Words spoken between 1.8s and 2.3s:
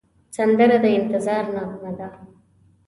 ده